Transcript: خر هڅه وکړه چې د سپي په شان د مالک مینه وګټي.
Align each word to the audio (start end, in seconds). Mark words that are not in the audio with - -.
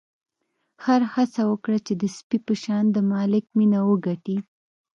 خر 0.81 1.01
هڅه 1.13 1.41
وکړه 1.51 1.77
چې 1.85 1.93
د 2.01 2.03
سپي 2.17 2.37
په 2.47 2.53
شان 2.63 2.83
د 2.91 2.97
مالک 3.11 3.45
مینه 3.57 3.79
وګټي. 3.89 4.37